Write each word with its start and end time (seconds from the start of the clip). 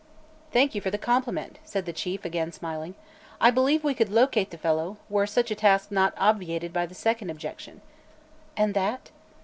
"Thank 0.51 0.73
you 0.73 0.81
for 0.81 0.89
the 0.89 0.97
compliment," 0.97 1.59
said 1.63 1.85
the 1.85 1.93
Chief, 1.93 2.25
again 2.25 2.51
smiling. 2.51 2.95
"I 3.39 3.51
believe 3.51 3.83
we 3.83 3.93
could 3.93 4.09
locate 4.09 4.49
the 4.49 4.57
fellow, 4.57 4.97
were 5.11 5.27
such 5.27 5.51
a 5.51 5.55
task 5.55 5.91
not 5.91 6.15
obviated 6.17 6.73
by 6.73 6.87
the 6.87 6.95
second 6.95 7.29
objection." 7.29 7.81
"And 8.57 8.73
that?" 8.73 9.11